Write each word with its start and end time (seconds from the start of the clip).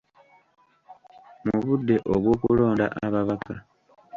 Mu 1.45 1.57
budde 1.65 1.95
obw'okulonda 2.13 2.85
ababaka. 3.05 3.53